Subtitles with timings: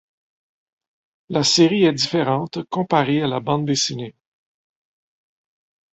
[1.29, 4.15] La série est différente comparée à la bande dessinée.